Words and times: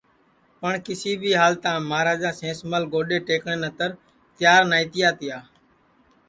پٹؔ 0.59 0.75
کیسی 0.85 1.11
بھی 1.21 1.31
ہالتام 1.41 1.79
مہاراجا 1.89 2.31
سینس 2.39 2.59
مل 2.69 2.83
گوڈؔے 2.93 3.17
ٹئکٹؔے 3.27 3.55
نتر 3.61 3.89
تیار 4.37 4.61
نائی 4.69 4.85
تیا 4.93 5.09
تیا 5.19 5.37